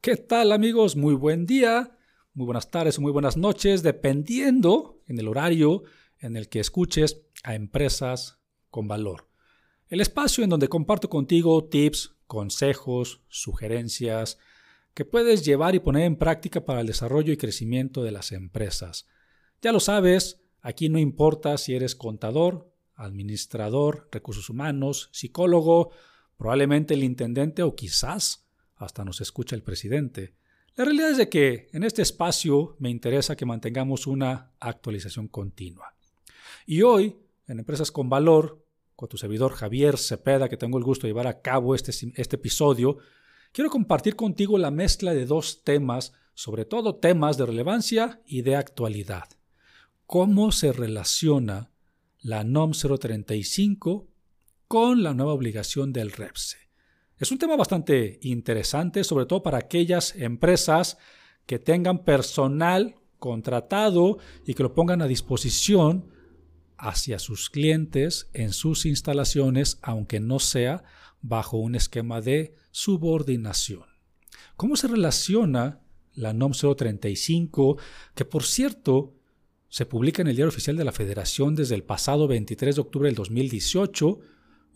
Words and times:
¿Qué 0.00 0.14
tal 0.14 0.52
amigos? 0.52 0.94
Muy 0.94 1.14
buen 1.14 1.44
día, 1.44 1.98
muy 2.32 2.46
buenas 2.46 2.70
tardes 2.70 2.98
o 2.98 3.00
muy 3.00 3.10
buenas 3.10 3.36
noches, 3.36 3.82
dependiendo 3.82 5.02
en 5.06 5.18
el 5.18 5.26
horario 5.26 5.82
en 6.20 6.36
el 6.36 6.48
que 6.48 6.60
escuches 6.60 7.22
a 7.42 7.56
Empresas 7.56 8.38
con 8.70 8.86
Valor. 8.86 9.28
El 9.88 10.00
espacio 10.00 10.44
en 10.44 10.50
donde 10.50 10.68
comparto 10.68 11.10
contigo 11.10 11.64
tips, 11.64 12.14
consejos, 12.28 13.22
sugerencias 13.26 14.38
que 14.94 15.04
puedes 15.04 15.44
llevar 15.44 15.74
y 15.74 15.80
poner 15.80 16.04
en 16.04 16.14
práctica 16.14 16.64
para 16.64 16.80
el 16.80 16.86
desarrollo 16.86 17.32
y 17.32 17.36
crecimiento 17.36 18.04
de 18.04 18.12
las 18.12 18.30
empresas. 18.30 19.08
Ya 19.62 19.72
lo 19.72 19.80
sabes, 19.80 20.40
aquí 20.60 20.88
no 20.88 21.00
importa 21.00 21.58
si 21.58 21.74
eres 21.74 21.96
contador, 21.96 22.72
administrador, 22.94 24.08
recursos 24.12 24.48
humanos, 24.48 25.08
psicólogo, 25.10 25.90
probablemente 26.36 26.94
el 26.94 27.02
intendente 27.02 27.64
o 27.64 27.74
quizás 27.74 28.47
hasta 28.78 29.04
nos 29.04 29.20
escucha 29.20 29.56
el 29.56 29.62
presidente. 29.62 30.34
La 30.76 30.84
realidad 30.84 31.10
es 31.10 31.16
de 31.16 31.28
que 31.28 31.68
en 31.72 31.82
este 31.82 32.02
espacio 32.02 32.76
me 32.78 32.88
interesa 32.88 33.36
que 33.36 33.44
mantengamos 33.44 34.06
una 34.06 34.52
actualización 34.60 35.26
continua. 35.26 35.94
Y 36.66 36.82
hoy, 36.82 37.16
en 37.48 37.58
Empresas 37.58 37.90
con 37.90 38.08
Valor, 38.08 38.64
con 38.94 39.08
tu 39.08 39.16
servidor 39.16 39.52
Javier 39.52 39.98
Cepeda, 39.98 40.48
que 40.48 40.56
tengo 40.56 40.78
el 40.78 40.84
gusto 40.84 41.06
de 41.06 41.10
llevar 41.10 41.26
a 41.26 41.40
cabo 41.40 41.74
este, 41.74 41.92
este 42.14 42.36
episodio, 42.36 42.98
quiero 43.52 43.70
compartir 43.70 44.16
contigo 44.16 44.58
la 44.58 44.70
mezcla 44.70 45.14
de 45.14 45.26
dos 45.26 45.64
temas, 45.64 46.12
sobre 46.34 46.64
todo 46.64 46.96
temas 46.96 47.36
de 47.36 47.46
relevancia 47.46 48.22
y 48.26 48.42
de 48.42 48.56
actualidad. 48.56 49.28
¿Cómo 50.06 50.52
se 50.52 50.72
relaciona 50.72 51.70
la 52.20 52.44
NOM 52.44 52.72
035 52.72 54.06
con 54.68 55.02
la 55.02 55.14
nueva 55.14 55.32
obligación 55.32 55.92
del 55.92 56.12
REPSE? 56.12 56.67
Es 57.18 57.32
un 57.32 57.38
tema 57.38 57.56
bastante 57.56 58.20
interesante, 58.22 59.02
sobre 59.02 59.26
todo 59.26 59.42
para 59.42 59.58
aquellas 59.58 60.14
empresas 60.14 60.98
que 61.46 61.58
tengan 61.58 62.04
personal 62.04 62.94
contratado 63.18 64.18
y 64.46 64.54
que 64.54 64.62
lo 64.62 64.74
pongan 64.74 65.02
a 65.02 65.08
disposición 65.08 66.06
hacia 66.76 67.18
sus 67.18 67.50
clientes 67.50 68.30
en 68.34 68.52
sus 68.52 68.86
instalaciones, 68.86 69.78
aunque 69.82 70.20
no 70.20 70.38
sea 70.38 70.84
bajo 71.20 71.56
un 71.56 71.74
esquema 71.74 72.20
de 72.20 72.54
subordinación. 72.70 73.84
¿Cómo 74.56 74.76
se 74.76 74.86
relaciona 74.86 75.80
la 76.14 76.32
NOM 76.32 76.52
035, 76.52 77.78
que 78.14 78.24
por 78.24 78.44
cierto 78.44 79.14
se 79.68 79.86
publica 79.86 80.22
en 80.22 80.28
el 80.28 80.36
Diario 80.36 80.50
Oficial 80.50 80.76
de 80.76 80.84
la 80.84 80.92
Federación 80.92 81.54
desde 81.54 81.74
el 81.74 81.84
pasado 81.84 82.26
23 82.26 82.74
de 82.74 82.80
octubre 82.80 83.08
del 83.08 83.14
2018, 83.14 84.18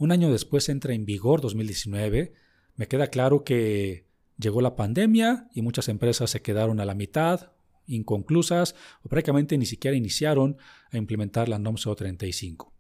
un 0.02 0.10
año 0.10 0.32
después 0.32 0.68
entra 0.68 0.94
en 0.94 1.04
vigor 1.04 1.40
2019. 1.40 2.32
Me 2.74 2.88
queda 2.88 3.06
claro 3.06 3.44
que 3.44 4.08
llegó 4.36 4.60
la 4.60 4.74
pandemia 4.74 5.48
y 5.54 5.62
muchas 5.62 5.88
empresas 5.88 6.28
se 6.28 6.42
quedaron 6.42 6.80
a 6.80 6.84
la 6.84 6.96
mitad, 6.96 7.52
inconclusas 7.86 8.74
o 9.04 9.08
prácticamente 9.08 9.56
ni 9.56 9.64
siquiera 9.64 9.96
iniciaron 9.96 10.56
a 10.90 10.96
implementar 10.98 11.48
la 11.48 11.60
NOM 11.60 11.76
035. 11.76 12.74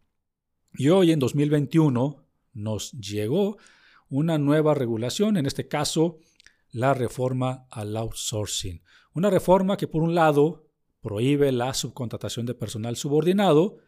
Y 0.74 0.88
hoy 0.88 1.12
en 1.12 1.20
2021 1.20 2.26
nos 2.54 2.90
llegó 2.90 3.56
una 4.08 4.36
nueva 4.38 4.74
regulación, 4.74 5.36
en 5.36 5.46
este 5.46 5.68
caso 5.68 6.18
la 6.72 6.92
reforma 6.92 7.68
al 7.70 7.96
outsourcing. 7.96 8.82
Una 9.14 9.30
reforma 9.30 9.76
que 9.76 9.86
por 9.86 10.02
un 10.02 10.16
lado 10.16 10.66
prohíbe 11.00 11.52
la 11.52 11.72
subcontratación 11.72 12.46
de 12.46 12.54
personal 12.54 12.96
subordinado 12.96 13.78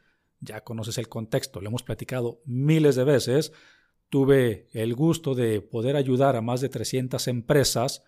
ya 0.44 0.62
conoces 0.62 0.98
el 0.98 1.08
contexto, 1.08 1.60
lo 1.60 1.68
hemos 1.68 1.82
platicado 1.82 2.40
miles 2.44 2.96
de 2.96 3.04
veces. 3.04 3.52
Tuve 4.08 4.68
el 4.72 4.94
gusto 4.94 5.34
de 5.34 5.60
poder 5.60 5.96
ayudar 5.96 6.36
a 6.36 6.42
más 6.42 6.60
de 6.60 6.68
300 6.68 7.26
empresas 7.28 8.02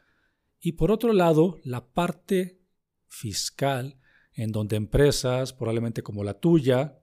y 0.60 0.72
por 0.72 0.90
otro 0.90 1.12
lado, 1.12 1.58
la 1.64 1.92
parte 1.92 2.60
fiscal 3.08 3.98
en 4.32 4.52
donde 4.52 4.76
empresas, 4.76 5.52
probablemente 5.52 6.02
como 6.02 6.24
la 6.24 6.38
tuya, 6.38 7.00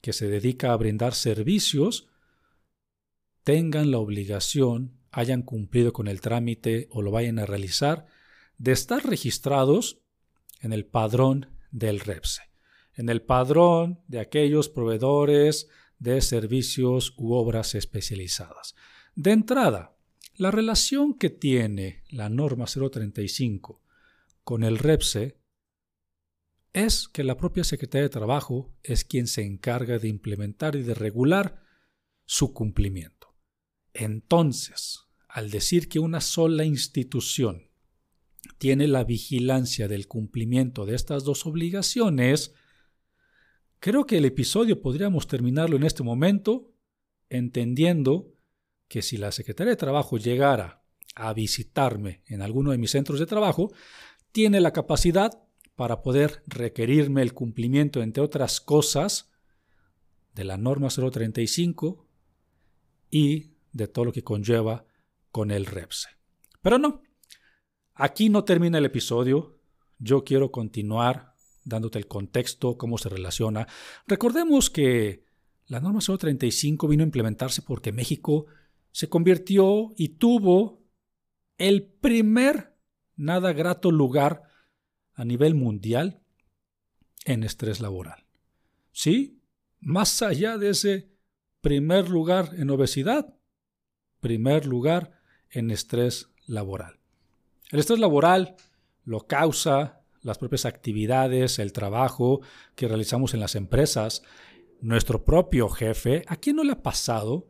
que 0.00 0.12
se 0.12 0.28
dedica 0.28 0.72
a 0.72 0.76
brindar 0.76 1.14
servicios, 1.14 2.08
tengan 3.44 3.90
la 3.90 3.98
obligación, 3.98 4.98
hayan 5.10 5.42
cumplido 5.42 5.92
con 5.92 6.08
el 6.08 6.20
trámite 6.20 6.88
o 6.90 7.02
lo 7.02 7.10
vayan 7.10 7.38
a 7.38 7.46
realizar, 7.46 8.06
de 8.58 8.72
estar 8.72 9.04
registrados 9.04 10.00
en 10.60 10.72
el 10.72 10.86
padrón 10.86 11.56
del 11.70 12.00
REPSE 12.00 12.53
en 12.96 13.08
el 13.08 13.22
padrón 13.22 14.00
de 14.08 14.20
aquellos 14.20 14.68
proveedores 14.68 15.68
de 15.98 16.20
servicios 16.20 17.14
u 17.16 17.34
obras 17.34 17.74
especializadas. 17.74 18.74
De 19.14 19.32
entrada, 19.32 19.96
la 20.36 20.50
relación 20.50 21.14
que 21.14 21.30
tiene 21.30 22.02
la 22.10 22.28
norma 22.28 22.66
035 22.66 23.80
con 24.42 24.64
el 24.64 24.78
REPSE 24.78 25.38
es 26.72 27.08
que 27.08 27.22
la 27.22 27.36
propia 27.36 27.62
Secretaría 27.62 28.02
de 28.02 28.08
Trabajo 28.10 28.74
es 28.82 29.04
quien 29.04 29.28
se 29.28 29.42
encarga 29.42 29.98
de 29.98 30.08
implementar 30.08 30.74
y 30.74 30.82
de 30.82 30.94
regular 30.94 31.62
su 32.26 32.52
cumplimiento. 32.52 33.36
Entonces, 33.92 35.04
al 35.28 35.50
decir 35.50 35.88
que 35.88 36.00
una 36.00 36.20
sola 36.20 36.64
institución 36.64 37.70
tiene 38.58 38.88
la 38.88 39.04
vigilancia 39.04 39.86
del 39.86 40.08
cumplimiento 40.08 40.84
de 40.84 40.96
estas 40.96 41.22
dos 41.22 41.46
obligaciones, 41.46 42.54
Creo 43.84 44.06
que 44.06 44.16
el 44.16 44.24
episodio 44.24 44.80
podríamos 44.80 45.26
terminarlo 45.26 45.76
en 45.76 45.82
este 45.82 46.02
momento 46.02 46.72
entendiendo 47.28 48.32
que 48.88 49.02
si 49.02 49.18
la 49.18 49.30
Secretaría 49.30 49.72
de 49.72 49.76
Trabajo 49.76 50.16
llegara 50.16 50.82
a 51.14 51.34
visitarme 51.34 52.22
en 52.24 52.40
alguno 52.40 52.70
de 52.70 52.78
mis 52.78 52.92
centros 52.92 53.20
de 53.20 53.26
trabajo, 53.26 53.74
tiene 54.32 54.62
la 54.62 54.72
capacidad 54.72 55.38
para 55.76 56.00
poder 56.00 56.42
requerirme 56.46 57.20
el 57.20 57.34
cumplimiento, 57.34 58.00
entre 58.00 58.22
otras 58.22 58.58
cosas, 58.58 59.30
de 60.32 60.44
la 60.44 60.56
norma 60.56 60.88
035 60.88 62.06
y 63.10 63.50
de 63.72 63.86
todo 63.86 64.06
lo 64.06 64.12
que 64.12 64.24
conlleva 64.24 64.86
con 65.30 65.50
el 65.50 65.66
REPSE. 65.66 66.08
Pero 66.62 66.78
no, 66.78 67.02
aquí 67.92 68.30
no 68.30 68.44
termina 68.44 68.78
el 68.78 68.86
episodio. 68.86 69.60
Yo 69.98 70.24
quiero 70.24 70.50
continuar 70.50 71.33
dándote 71.64 71.98
el 71.98 72.06
contexto, 72.06 72.76
cómo 72.76 72.98
se 72.98 73.08
relaciona. 73.08 73.66
Recordemos 74.06 74.70
que 74.70 75.24
la 75.66 75.80
norma 75.80 76.00
035 76.00 76.88
vino 76.88 77.02
a 77.02 77.06
implementarse 77.06 77.62
porque 77.62 77.92
México 77.92 78.46
se 78.92 79.08
convirtió 79.08 79.92
y 79.96 80.10
tuvo 80.10 80.82
el 81.58 81.84
primer 81.84 82.76
nada 83.16 83.52
grato 83.52 83.90
lugar 83.90 84.42
a 85.14 85.24
nivel 85.24 85.54
mundial 85.54 86.20
en 87.24 87.44
estrés 87.44 87.80
laboral. 87.80 88.26
¿Sí? 88.92 89.40
Más 89.80 90.22
allá 90.22 90.58
de 90.58 90.70
ese 90.70 91.10
primer 91.60 92.10
lugar 92.10 92.50
en 92.56 92.70
obesidad, 92.70 93.34
primer 94.20 94.66
lugar 94.66 95.20
en 95.50 95.70
estrés 95.70 96.30
laboral. 96.46 96.98
El 97.70 97.80
estrés 97.80 97.98
laboral 97.98 98.56
lo 99.04 99.26
causa 99.26 100.03
las 100.24 100.38
propias 100.38 100.64
actividades, 100.64 101.60
el 101.60 101.72
trabajo 101.72 102.40
que 102.74 102.88
realizamos 102.88 103.34
en 103.34 103.40
las 103.40 103.54
empresas, 103.54 104.22
nuestro 104.80 105.24
propio 105.24 105.68
jefe, 105.68 106.24
¿a 106.26 106.36
quién 106.36 106.56
no 106.56 106.64
le 106.64 106.72
ha 106.72 106.82
pasado 106.82 107.46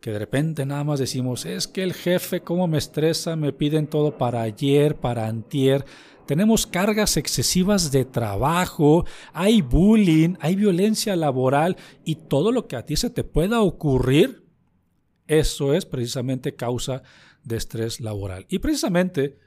que 0.00 0.12
de 0.12 0.18
repente 0.18 0.64
nada 0.64 0.82
más 0.82 0.98
decimos, 0.98 1.44
es 1.44 1.68
que 1.68 1.82
el 1.82 1.92
jefe 1.92 2.40
cómo 2.40 2.66
me 2.66 2.78
estresa, 2.78 3.36
me 3.36 3.52
piden 3.52 3.86
todo 3.86 4.16
para 4.16 4.40
ayer, 4.42 4.96
para 4.96 5.28
antier. 5.28 5.84
Tenemos 6.26 6.66
cargas 6.66 7.16
excesivas 7.16 7.92
de 7.92 8.04
trabajo, 8.04 9.04
hay 9.32 9.60
bullying, 9.60 10.36
hay 10.40 10.56
violencia 10.56 11.16
laboral 11.16 11.76
y 12.04 12.14
todo 12.14 12.50
lo 12.50 12.66
que 12.66 12.76
a 12.76 12.86
ti 12.86 12.96
se 12.96 13.10
te 13.10 13.24
pueda 13.24 13.60
ocurrir, 13.60 14.46
eso 15.26 15.74
es 15.74 15.84
precisamente 15.84 16.56
causa 16.56 17.02
de 17.44 17.56
estrés 17.56 18.00
laboral. 18.00 18.46
Y 18.48 18.60
precisamente 18.60 19.38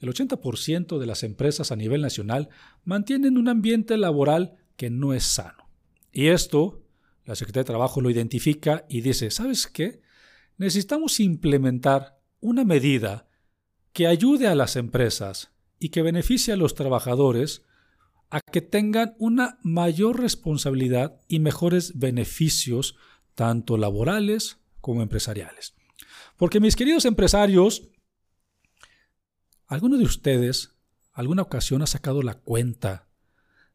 el 0.00 0.08
80% 0.08 0.98
de 0.98 1.06
las 1.06 1.22
empresas 1.22 1.72
a 1.72 1.76
nivel 1.76 2.00
nacional 2.00 2.48
mantienen 2.84 3.36
un 3.36 3.48
ambiente 3.48 3.96
laboral 3.96 4.56
que 4.76 4.90
no 4.90 5.12
es 5.12 5.24
sano. 5.24 5.68
Y 6.12 6.28
esto 6.28 6.82
la 7.30 7.36
Secretaría 7.36 7.62
de 7.62 7.68
Trabajo 7.68 8.00
lo 8.00 8.10
identifica 8.10 8.86
y 8.88 9.02
dice, 9.02 9.30
¿sabes 9.30 9.66
qué? 9.66 10.00
Necesitamos 10.56 11.20
implementar 11.20 12.18
una 12.40 12.64
medida 12.64 13.28
que 13.92 14.06
ayude 14.06 14.48
a 14.48 14.54
las 14.54 14.76
empresas 14.76 15.52
y 15.78 15.90
que 15.90 16.02
beneficie 16.02 16.52
a 16.52 16.56
los 16.56 16.74
trabajadores 16.74 17.62
a 18.30 18.40
que 18.40 18.62
tengan 18.62 19.14
una 19.18 19.58
mayor 19.62 20.20
responsabilidad 20.20 21.20
y 21.28 21.40
mejores 21.40 21.98
beneficios, 21.98 22.96
tanto 23.34 23.76
laborales 23.76 24.58
como 24.80 25.02
empresariales. 25.02 25.74
Porque 26.36 26.58
mis 26.58 26.76
queridos 26.76 27.04
empresarios, 27.04 27.90
¿alguno 29.70 29.96
de 29.98 30.04
ustedes 30.04 30.76
alguna 31.12 31.42
ocasión 31.42 31.80
ha 31.80 31.86
sacado 31.86 32.22
la 32.22 32.34
cuenta 32.34 33.08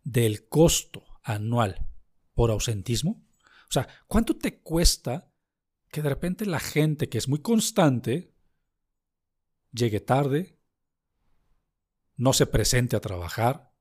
del 0.04 0.48
costo 0.50 1.06
anual 1.24 1.88
por 2.34 2.52
ausentismo? 2.52 3.26
O 3.70 3.72
sea, 3.72 3.88
¿cuánto 4.08 4.38
te 4.38 4.60
cuesta 4.60 5.32
que 5.90 6.02
de 6.02 6.10
repente 6.10 6.46
la 6.46 6.60
gente 6.60 7.08
que 7.08 7.18
es 7.18 7.30
muy 7.30 7.40
constante 7.40 8.36
llegue 9.72 10.02
tarde, 10.02 10.60
no 12.18 12.34
se 12.34 12.46
presente 12.46 12.98
a 12.98 13.02
trabajar? 13.02 13.74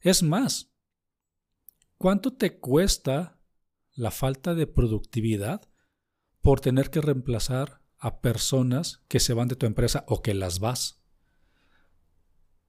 Es 0.00 0.22
más, 0.22 0.74
¿cuánto 1.96 2.34
te 2.34 2.58
cuesta 2.58 3.40
la 3.94 4.10
falta 4.10 4.54
de 4.54 4.66
productividad 4.66 5.62
por 6.42 6.60
tener 6.60 6.90
que 6.90 7.00
reemplazar 7.00 7.80
a 7.96 8.20
personas 8.20 9.02
que 9.08 9.18
se 9.18 9.32
van 9.32 9.48
de 9.48 9.56
tu 9.56 9.64
empresa 9.64 10.04
o 10.08 10.20
que 10.20 10.34
las 10.34 10.60
vas? 10.60 10.97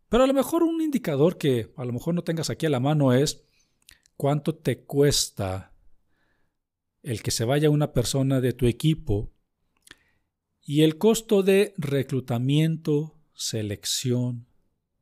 Pero 0.10 0.24
a 0.24 0.28
lo 0.28 0.34
mejor 0.34 0.64
un 0.64 0.82
indicador 0.82 1.38
que 1.38 1.72
a 1.78 1.86
lo 1.86 1.94
mejor 1.94 2.16
no 2.16 2.24
tengas 2.24 2.50
aquí 2.50 2.66
a 2.66 2.70
la 2.70 2.80
mano 2.80 3.14
es 3.14 3.46
cuánto 4.18 4.56
te 4.56 4.84
cuesta 4.84 5.74
el 7.04 7.22
que 7.22 7.32
se 7.32 7.46
vaya 7.46 7.70
una 7.70 7.94
persona 7.94 8.42
de 8.42 8.54
tu 8.54 8.66
equipo 8.66 9.32
y 10.62 10.82
el 10.82 10.98
costo 10.98 11.44
de 11.44 11.74
reclutamiento, 11.78 13.16
selección, 13.34 14.48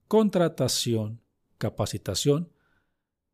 contratación, 0.07 1.21
capacitación 1.57 2.51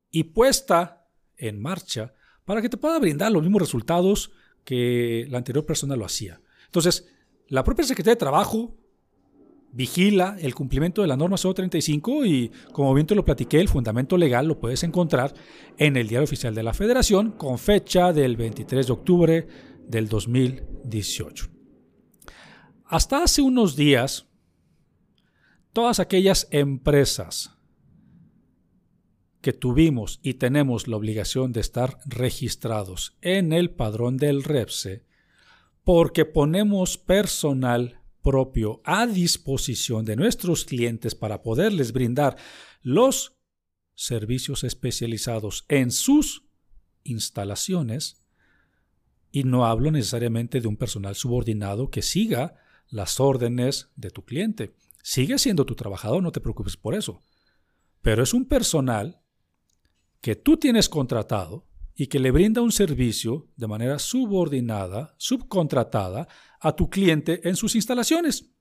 y 0.09 0.25
puesta 0.25 1.09
en 1.37 1.59
marcha 1.59 2.13
para 2.45 2.61
que 2.61 2.69
te 2.69 2.77
pueda 2.77 2.99
brindar 2.99 3.31
los 3.31 3.41
mismos 3.41 3.61
resultados 3.61 4.31
que 4.63 5.25
la 5.29 5.39
anterior 5.39 5.65
persona 5.65 5.95
lo 5.95 6.05
hacía. 6.05 6.41
Entonces, 6.65 7.07
la 7.47 7.63
propia 7.63 7.85
Secretaría 7.85 8.15
de 8.15 8.19
Trabajo 8.19 8.77
vigila 9.73 10.37
el 10.39 10.53
cumplimiento 10.53 11.01
de 11.01 11.07
la 11.07 11.17
norma 11.17 11.35
035 11.35 12.25
y 12.25 12.51
como 12.71 12.93
bien 12.93 13.07
te 13.07 13.15
lo 13.15 13.25
platiqué, 13.25 13.59
el 13.59 13.67
fundamento 13.67 14.17
legal 14.17 14.47
lo 14.47 14.59
puedes 14.59 14.83
encontrar 14.83 15.33
en 15.77 15.97
el 15.97 16.07
Diario 16.07 16.25
Oficial 16.25 16.53
de 16.53 16.63
la 16.63 16.73
Federación 16.73 17.31
con 17.31 17.57
fecha 17.57 18.13
del 18.13 18.37
23 18.37 18.87
de 18.87 18.93
octubre 18.93 19.47
del 19.87 20.07
2018. 20.07 21.49
Hasta 22.85 23.23
hace 23.23 23.41
unos 23.41 23.75
días, 23.75 24.27
todas 25.73 25.99
aquellas 25.99 26.47
empresas 26.51 27.57
que 29.41 29.53
tuvimos 29.53 30.19
y 30.21 30.35
tenemos 30.35 30.87
la 30.87 30.97
obligación 30.97 31.51
de 31.51 31.61
estar 31.61 31.97
registrados 32.05 33.17
en 33.21 33.51
el 33.51 33.71
padrón 33.71 34.17
del 34.17 34.43
REPSE, 34.43 35.03
porque 35.83 36.25
ponemos 36.25 36.97
personal 36.97 38.02
propio 38.23 38.81
a 38.83 39.05
disposición 39.05 40.05
de 40.05 40.15
nuestros 40.15 40.65
clientes 40.65 41.13
para 41.13 41.43
poderles 41.43 41.91
brindar 41.93 42.37
los 42.81 43.37
servicios 43.93 44.63
especializados 44.63 45.65
en 45.67 45.91
sus 45.91 46.47
instalaciones, 47.03 48.23
y 49.31 49.43
no 49.43 49.65
hablo 49.65 49.91
necesariamente 49.91 50.61
de 50.61 50.67
un 50.67 50.77
personal 50.77 51.15
subordinado 51.15 51.89
que 51.89 52.01
siga 52.01 52.55
las 52.89 53.19
órdenes 53.19 53.89
de 53.95 54.09
tu 54.11 54.23
cliente. 54.23 54.75
Sigue 55.01 55.37
siendo 55.37 55.65
tu 55.65 55.75
trabajador, 55.75 56.21
no 56.21 56.31
te 56.31 56.39
preocupes 56.39 56.77
por 56.77 56.95
eso. 56.95 57.23
Pero 58.01 58.23
es 58.23 58.33
un 58.33 58.45
personal 58.45 59.21
que 60.21 60.35
tú 60.35 60.57
tienes 60.57 60.87
contratado 60.87 61.67
y 61.95 62.07
que 62.07 62.19
le 62.19 62.31
brinda 62.31 62.61
un 62.61 62.71
servicio 62.71 63.47
de 63.55 63.67
manera 63.67 63.99
subordinada, 63.99 65.13
subcontratada 65.17 66.27
a 66.59 66.75
tu 66.75 66.89
cliente 66.89 67.47
en 67.47 67.55
sus 67.55 67.75
instalaciones. 67.75 68.51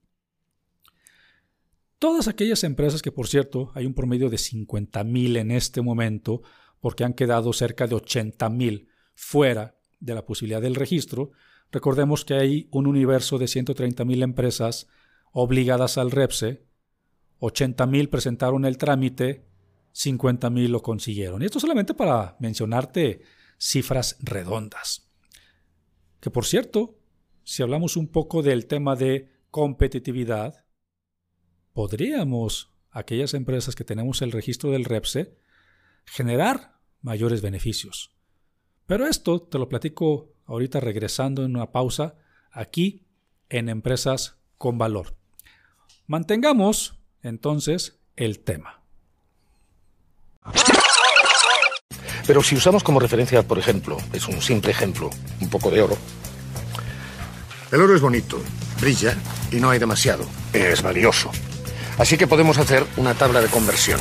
Todas 1.99 2.27
aquellas 2.29 2.65
empresas 2.65 3.01
que, 3.01 3.13
por 3.13 3.29
cierto, 3.29 3.71
hay 3.75 3.87
un 3.87 3.95
promedio 3.95 4.29
de 4.29 4.39
50 4.39 5.05
mil 5.05 5.37
en 5.37 5.51
este 5.53 5.83
momento, 5.83 6.43
porque 6.81 7.05
han 7.05 7.15
quedado 7.15 7.53
cerca 7.53 7.87
de 7.87 7.95
80 7.95 8.49
mil 8.51 8.89
fuera 9.15 9.77
de 10.01 10.15
la 10.15 10.27
posibilidad 10.27 10.61
del 10.61 10.75
registro, 10.75 11.31
recordemos 11.71 12.25
que 12.25 12.35
hay 12.35 12.69
un 12.73 12.89
universo 12.89 13.39
de 13.39 13.47
130 13.47 14.05
mil 14.05 14.23
empresas 14.23 14.89
obligadas 15.33 15.97
al 15.97 16.11
REPSE, 16.11 16.67
80 17.39 17.87
mil 17.87 18.09
presentaron 18.09 18.65
el 18.65 18.79
trámite, 18.79 19.47
50 19.93 20.51
mil 20.51 20.73
lo 20.73 20.83
consiguieron. 20.83 21.43
Y 21.43 21.47
esto 21.47 21.61
solamente 21.61 21.95
para 21.95 22.37
mencionarte 22.41 23.23
cifras 23.59 24.17
redondas. 24.21 25.09
Que 26.21 26.31
por 26.31 26.47
cierto, 26.47 26.99
si 27.45 27.63
hablamos 27.63 27.97
un 27.97 28.09
poco 28.09 28.43
del 28.43 28.67
tema 28.67 28.97
de 28.97 29.31
competitividad, 29.51 30.65
podríamos, 31.73 32.71
aquellas 32.91 33.35
empresas 33.35 33.75
que 33.75 33.85
tenemos 33.85 34.23
el 34.23 34.33
registro 34.33 34.71
del 34.71 34.85
REPSE, 34.85 35.37
generar 36.05 36.79
mayores 37.01 37.43
beneficios. 37.43 38.15
Pero 38.87 39.07
esto 39.07 39.43
te 39.43 39.59
lo 39.59 39.69
platico 39.69 40.35
ahorita 40.47 40.81
regresando 40.81 41.45
en 41.45 41.57
una 41.57 41.73
pausa 41.73 42.17
aquí 42.51 43.07
en 43.49 43.69
Empresas 43.69 44.39
con 44.59 44.79
Valor. 44.79 45.17
Mantengamos 46.07 47.01
entonces 47.23 48.01
el 48.17 48.41
tema. 48.41 48.82
Pero 52.27 52.43
si 52.43 52.55
usamos 52.57 52.83
como 52.83 53.01
referencia, 53.01 53.43
por 53.43 53.59
ejemplo, 53.59 53.99
es 54.13 54.27
un 54.29 54.41
simple 54.41 54.71
ejemplo, 54.71 55.11
un 55.41 55.51
poco 55.51 55.71
de 55.71 55.83
oro. 55.83 55.97
El 57.71 57.81
oro 57.81 57.95
es 57.95 58.01
bonito, 58.01 58.41
brilla 58.81 59.17
y 59.51 59.57
no 59.57 59.71
hay 59.71 59.79
demasiado. 59.79 60.25
Es 60.53 60.83
valioso. 60.83 61.31
Así 61.99 62.17
que 62.17 62.27
podemos 62.27 62.59
hacer 62.59 62.87
una 62.97 63.15
tabla 63.15 63.41
de 63.41 63.49
conversión. 63.49 64.01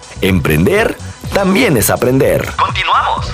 Emprender 0.23 0.95
también 1.33 1.77
es 1.77 1.89
aprender. 1.89 2.45
Continuamos. 2.55 3.25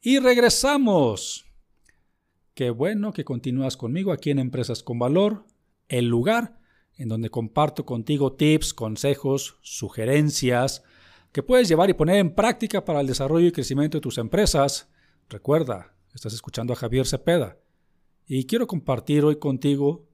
Y 0.00 0.18
regresamos. 0.18 1.46
Qué 2.54 2.70
bueno 2.70 3.12
que 3.12 3.24
continúas 3.24 3.76
conmigo 3.76 4.10
aquí 4.10 4.32
en 4.32 4.40
Empresas 4.40 4.82
con 4.82 4.98
Valor, 4.98 5.44
el 5.88 6.06
lugar 6.06 6.58
en 6.96 7.08
donde 7.08 7.30
comparto 7.30 7.86
contigo 7.86 8.32
tips, 8.32 8.74
consejos, 8.74 9.58
sugerencias 9.62 10.82
que 11.30 11.44
puedes 11.44 11.68
llevar 11.68 11.88
y 11.88 11.94
poner 11.94 12.16
en 12.16 12.34
práctica 12.34 12.84
para 12.84 13.00
el 13.00 13.06
desarrollo 13.06 13.46
y 13.46 13.52
crecimiento 13.52 13.98
de 13.98 14.02
tus 14.02 14.18
empresas 14.18 14.90
Recuerda, 15.28 15.92
estás 16.14 16.34
escuchando 16.34 16.72
a 16.72 16.76
Javier 16.76 17.04
Cepeda 17.04 17.58
y 18.26 18.46
quiero 18.46 18.68
compartir 18.68 19.24
hoy 19.24 19.40
contigo 19.40 20.08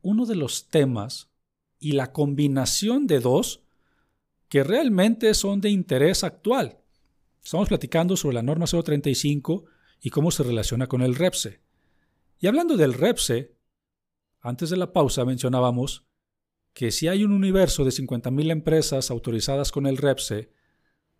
uno 0.00 0.26
de 0.26 0.34
los 0.34 0.68
temas 0.68 1.30
y 1.78 1.92
la 1.92 2.12
combinación 2.12 3.06
de 3.06 3.20
dos 3.20 3.62
que 4.48 4.64
realmente 4.64 5.32
son 5.34 5.60
de 5.60 5.70
interés 5.70 6.24
actual. 6.24 6.80
Estamos 7.42 7.68
platicando 7.68 8.16
sobre 8.16 8.34
la 8.34 8.42
norma 8.42 8.66
035 8.66 9.64
y 10.00 10.10
cómo 10.10 10.32
se 10.32 10.42
relaciona 10.42 10.88
con 10.88 11.02
el 11.02 11.14
REPSE. 11.14 11.60
Y 12.40 12.48
hablando 12.48 12.76
del 12.76 12.94
REPSE, 12.94 13.56
antes 14.40 14.70
de 14.70 14.76
la 14.76 14.92
pausa 14.92 15.24
mencionábamos 15.24 16.04
que 16.72 16.90
si 16.90 17.06
hay 17.06 17.22
un 17.22 17.32
universo 17.32 17.84
de 17.84 17.90
50.000 17.90 18.50
empresas 18.50 19.12
autorizadas 19.12 19.70
con 19.70 19.86
el 19.86 19.98
REPSE, 19.98 20.50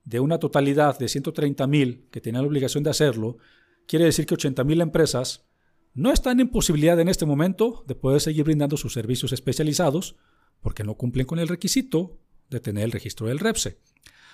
de 0.04 0.21
una 0.21 0.38
totalidad 0.38 0.99
de 0.99 1.06
130.000 1.06 2.11
que 2.11 2.21
tenían 2.21 2.42
la 2.42 2.49
obligación 2.49 2.82
de 2.82 2.90
hacerlo, 2.90 3.38
quiere 3.87 4.04
decir 4.04 4.26
que 4.26 4.35
80.000 4.35 4.82
empresas 4.82 5.47
no 5.94 6.11
están 6.11 6.40
en 6.40 6.49
posibilidad 6.49 6.99
en 6.99 7.09
este 7.09 7.26
momento 7.26 7.85
de 7.87 7.94
poder 7.94 8.21
seguir 8.21 8.44
brindando 8.44 8.76
sus 8.76 8.94
servicios 8.94 9.32
especializados 9.32 10.16
porque 10.61 10.85
no 10.85 10.97
cumplen 10.97 11.26
con 11.26 11.38
el 11.38 11.49
requisito 11.49 12.18
de 12.49 12.61
tener 12.61 12.85
el 12.85 12.92
registro 12.92 13.26
del 13.26 13.38
REPSE. 13.38 13.78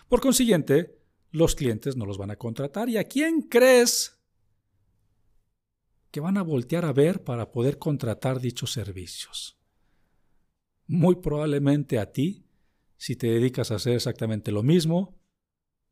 Por 0.08 0.20
consiguiente, 0.20 0.98
los 1.30 1.54
clientes 1.54 1.96
no 1.96 2.06
los 2.06 2.18
van 2.18 2.30
a 2.30 2.36
contratar. 2.36 2.88
¿Y 2.88 2.96
a 2.96 3.04
quién 3.04 3.42
crees 3.42 4.18
que 6.10 6.20
van 6.20 6.38
a 6.38 6.42
voltear 6.42 6.84
a 6.84 6.92
ver 6.92 7.24
para 7.24 7.50
poder 7.50 7.78
contratar 7.78 8.40
dichos 8.40 8.72
servicios? 8.72 9.58
Muy 10.86 11.16
probablemente 11.16 11.98
a 11.98 12.12
ti, 12.12 12.46
si 12.96 13.16
te 13.16 13.26
dedicas 13.26 13.70
a 13.70 13.76
hacer 13.76 13.94
exactamente 13.94 14.52
lo 14.52 14.62
mismo, 14.62 15.17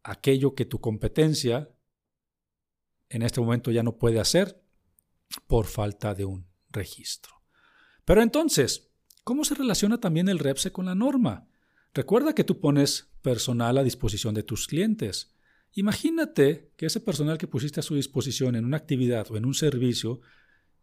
aquello 0.07 0.55
que 0.55 0.65
tu 0.65 0.81
competencia 0.81 1.71
en 3.09 3.23
este 3.23 3.41
momento 3.41 3.71
ya 3.71 3.83
no 3.83 3.99
puede 3.99 4.21
hacer 4.21 4.63
por 5.47 5.67
falta 5.67 6.15
de 6.15 6.25
un 6.25 6.47
registro. 6.71 7.43
Pero 8.05 8.23
entonces, 8.23 8.91
¿cómo 9.25 9.45
se 9.45 9.55
relaciona 9.55 9.99
también 9.99 10.29
el 10.29 10.39
REPSE 10.39 10.73
con 10.73 10.87
la 10.87 10.95
norma? 10.95 11.49
Recuerda 11.93 12.35
que 12.35 12.45
tú 12.45 12.61
pones 12.61 13.13
personal 13.23 13.79
a 13.79 13.83
disposición 13.83 14.35
de 14.35 14.45
tus 14.45 14.67
clientes. 14.67 15.35
Imagínate 15.73 16.73
que 16.77 16.87
ese 16.87 17.01
personal 17.01 17.39
que 17.39 17.49
pusiste 17.49 17.81
a 17.81 17.83
su 17.83 17.97
disposición 17.97 18.55
en 18.55 18.65
una 18.65 18.77
actividad 18.77 19.31
o 19.31 19.37
en 19.37 19.45
un 19.45 19.55
servicio 19.55 20.21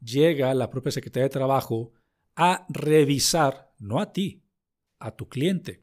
llega 0.01 0.51
a 0.51 0.55
la 0.55 0.69
propia 0.69 0.91
Secretaría 0.91 1.25
de 1.25 1.29
Trabajo 1.29 1.93
a 2.35 2.65
revisar, 2.67 3.73
no 3.79 4.01
a 4.01 4.11
ti, 4.11 4.43
a 4.99 5.15
tu 5.15 5.29
cliente. 5.29 5.82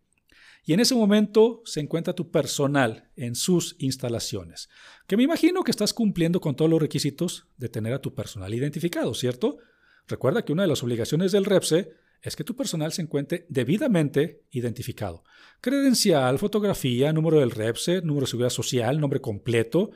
Y 0.65 0.73
en 0.73 0.81
ese 0.81 0.95
momento 0.95 1.63
se 1.65 1.81
encuentra 1.81 2.15
tu 2.15 2.31
personal 2.31 3.11
en 3.17 3.35
sus 3.35 3.77
instalaciones, 3.79 4.69
que 5.07 5.17
me 5.17 5.23
imagino 5.23 5.65
que 5.65 5.71
estás 5.71 5.95
cumpliendo 5.95 6.41
con 6.41 6.55
todos 6.55 6.71
los 6.71 6.81
requisitos 6.81 7.47
de 7.57 7.69
tener 7.69 7.93
a 7.93 8.01
tu 8.01 8.15
personal 8.15 8.53
identificado, 8.53 9.15
¿cierto? 9.15 9.59
Recuerda 10.07 10.45
que 10.45 10.53
una 10.53 10.63
de 10.63 10.69
las 10.69 10.83
obligaciones 10.83 11.33
del 11.33 11.45
REPSE 11.45 11.91
es 12.23 12.37
que 12.37 12.45
tu 12.45 12.55
personal 12.55 12.93
se 12.93 13.03
encuentre 13.03 13.47
debidamente 13.49 14.45
identificado. 14.51 15.25
Credencial, 15.61 16.39
fotografía, 16.39 17.13
número 17.13 17.41
del 17.41 17.51
REPSE, 17.51 18.03
número 18.03 18.27
de 18.27 18.31
seguridad 18.31 18.51
social, 18.51 19.01
nombre 19.01 19.21
completo 19.21 19.91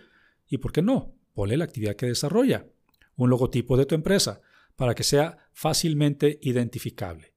y, 0.48 0.58
¿por 0.58 0.72
qué 0.72 0.82
no? 0.82 1.14
Ponle 1.34 1.56
la 1.56 1.64
actividad 1.64 1.96
que 1.96 2.06
desarrolla, 2.06 2.66
un 3.16 3.28
logotipo 3.28 3.76
de 3.76 3.86
tu 3.86 3.94
empresa, 3.94 4.40
para 4.76 4.94
que 4.94 5.04
sea 5.04 5.38
fácilmente 5.52 6.38
identificable. 6.42 7.34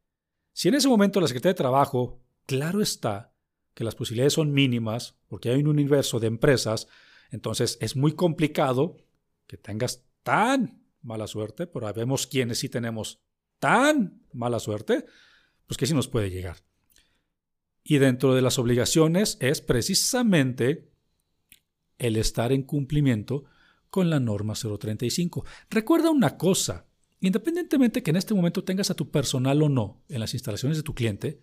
Si 0.53 0.69
en 0.69 0.75
ese 0.75 0.87
momento 0.87 1.19
la 1.19 1.27
Secretaría 1.27 1.53
de 1.53 1.57
Trabajo 1.57 2.21
Claro 2.47 2.81
está 2.81 3.35
que 3.73 3.83
las 3.83 3.93
posibilidades 3.93 4.33
son 4.33 4.53
mínimas 4.53 5.19
porque 5.27 5.49
hay 5.51 5.59
un 5.59 5.67
universo 5.67 6.19
de 6.19 6.27
empresas, 6.27 6.87
entonces 7.29 7.77
es 7.81 7.95
muy 7.95 8.13
complicado 8.13 8.97
que 9.45 9.57
tengas 9.57 10.05
tan 10.23 10.81
mala 11.01 11.27
suerte, 11.27 11.67
pero 11.67 11.93
vemos 11.93 12.25
quienes 12.25 12.59
sí 12.59 12.69
tenemos 12.69 13.21
tan 13.59 14.23
mala 14.31 14.59
suerte, 14.59 15.05
pues 15.65 15.77
que 15.77 15.85
sí 15.85 15.93
nos 15.93 16.07
puede 16.07 16.31
llegar. 16.31 16.57
Y 17.83 17.97
dentro 17.97 18.33
de 18.33 18.41
las 18.41 18.59
obligaciones 18.59 19.37
es 19.41 19.61
precisamente 19.61 20.89
el 21.97 22.15
estar 22.15 22.53
en 22.53 22.63
cumplimiento 22.63 23.43
con 23.89 24.09
la 24.09 24.21
norma 24.21 24.53
035. 24.53 25.45
Recuerda 25.69 26.11
una 26.11 26.37
cosa, 26.37 26.87
independientemente 27.19 28.03
que 28.03 28.11
en 28.11 28.17
este 28.17 28.33
momento 28.33 28.63
tengas 28.63 28.89
a 28.89 28.95
tu 28.95 29.11
personal 29.11 29.61
o 29.61 29.69
no 29.69 30.03
en 30.07 30.21
las 30.21 30.33
instalaciones 30.33 30.77
de 30.77 30.83
tu 30.83 30.93
cliente, 30.93 31.41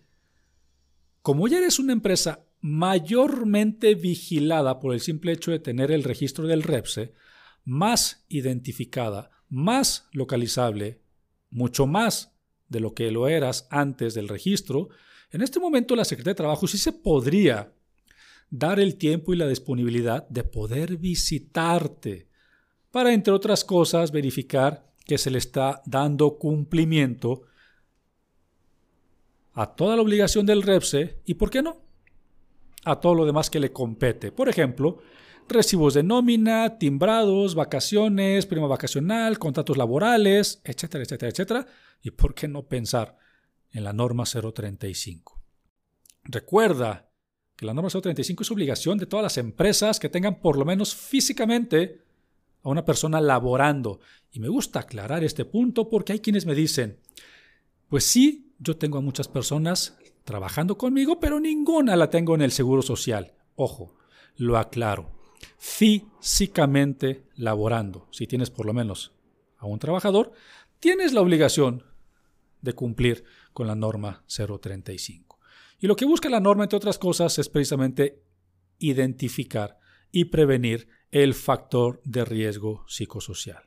como 1.25 1.47
ya 1.47 1.57
eres 1.57 1.79
una 1.79 1.91
empresa 1.91 2.45
mayormente 2.61 3.95
vigilada 3.95 4.79
por 4.79 4.93
el 4.93 5.01
simple 5.01 5.31
hecho 5.31 5.49
de 5.49 5.57
tener 5.57 5.89
el 5.89 6.03
registro 6.03 6.45
del 6.45 6.61
REPSE, 6.61 7.13
más 7.63 8.27
identificada, 8.29 9.31
más 9.49 10.07
localizable, 10.11 11.01
mucho 11.49 11.87
más 11.87 12.37
de 12.69 12.79
lo 12.79 12.93
que 12.93 13.09
lo 13.09 13.27
eras 13.27 13.67
antes 13.71 14.13
del 14.13 14.27
registro, 14.27 14.89
en 15.31 15.41
este 15.41 15.59
momento 15.59 15.95
la 15.95 16.05
Secretaría 16.05 16.33
de 16.33 16.43
Trabajo 16.43 16.67
sí 16.67 16.77
se 16.77 16.91
podría 16.91 17.73
dar 18.51 18.79
el 18.79 18.95
tiempo 18.95 19.33
y 19.33 19.37
la 19.37 19.47
disponibilidad 19.47 20.29
de 20.29 20.43
poder 20.43 20.97
visitarte 20.97 22.29
para, 22.91 23.11
entre 23.15 23.33
otras 23.33 23.63
cosas, 23.63 24.11
verificar 24.11 24.93
que 25.07 25.17
se 25.17 25.31
le 25.31 25.39
está 25.39 25.81
dando 25.87 26.37
cumplimiento 26.37 27.47
a 29.55 29.73
toda 29.73 29.95
la 29.95 30.01
obligación 30.01 30.45
del 30.45 30.61
REPSE 30.61 31.21
y, 31.25 31.33
¿por 31.35 31.49
qué 31.49 31.61
no?, 31.63 31.81
a 32.83 32.99
todo 32.99 33.15
lo 33.15 33.25
demás 33.25 33.49
que 33.49 33.59
le 33.59 33.71
compete. 33.71 34.31
Por 34.31 34.47
ejemplo, 34.47 34.99
recibos 35.47 35.93
de 35.93 36.03
nómina, 36.03 36.77
timbrados, 36.77 37.55
vacaciones, 37.55 38.45
prima 38.45 38.67
vacacional, 38.67 39.39
contratos 39.39 39.77
laborales, 39.77 40.61
etcétera, 40.63 41.03
etcétera, 41.03 41.31
etcétera. 41.31 41.67
Y 42.03 42.11
por 42.11 42.35
qué 42.35 42.47
no 42.47 42.67
pensar 42.67 43.17
en 43.71 43.85
la 43.85 43.93
norma 43.93 44.25
035. 44.25 45.41
Recuerda 46.25 47.09
que 47.55 47.65
la 47.65 47.73
norma 47.73 47.89
035 47.89 48.43
es 48.43 48.51
obligación 48.51 48.97
de 48.97 49.05
todas 49.05 49.23
las 49.23 49.37
empresas 49.37 49.99
que 49.99 50.09
tengan 50.09 50.41
por 50.41 50.57
lo 50.57 50.65
menos 50.65 50.93
físicamente 50.93 52.01
a 52.61 52.69
una 52.69 52.83
persona 52.83 53.21
laborando. 53.21 53.99
Y 54.31 54.39
me 54.39 54.49
gusta 54.49 54.81
aclarar 54.81 55.23
este 55.23 55.45
punto 55.45 55.89
porque 55.89 56.13
hay 56.13 56.19
quienes 56.19 56.45
me 56.45 56.53
dicen, 56.55 56.99
pues 57.87 58.03
sí, 58.03 58.44
yo 58.59 58.77
tengo 58.77 58.97
a 58.97 59.01
muchas 59.01 59.27
personas 59.27 59.97
trabajando 60.23 60.77
conmigo, 60.77 61.19
pero 61.19 61.39
ninguna 61.39 61.95
la 61.95 62.09
tengo 62.09 62.35
en 62.35 62.41
el 62.41 62.51
Seguro 62.51 62.81
Social. 62.81 63.33
Ojo, 63.55 63.95
lo 64.35 64.57
aclaro. 64.57 65.11
Físicamente 65.57 67.27
laborando. 67.35 68.07
Si 68.11 68.27
tienes 68.27 68.49
por 68.49 68.65
lo 68.65 68.73
menos 68.73 69.13
a 69.57 69.67
un 69.67 69.79
trabajador, 69.79 70.31
tienes 70.79 71.13
la 71.13 71.21
obligación 71.21 71.83
de 72.61 72.73
cumplir 72.73 73.23
con 73.53 73.67
la 73.67 73.75
norma 73.75 74.23
035. 74.27 75.39
Y 75.79 75.87
lo 75.87 75.95
que 75.95 76.05
busca 76.05 76.29
la 76.29 76.39
norma, 76.39 76.63
entre 76.63 76.77
otras 76.77 76.97
cosas, 76.97 77.37
es 77.37 77.49
precisamente 77.49 78.23
identificar 78.79 79.79
y 80.11 80.25
prevenir 80.25 80.87
el 81.11 81.33
factor 81.33 82.01
de 82.03 82.25
riesgo 82.25 82.85
psicosocial. 82.87 83.64